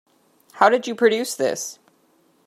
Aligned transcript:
How 0.53 0.67
did 0.69 0.87
you 0.87 0.95
produce 0.95 1.35
this? 1.35 1.77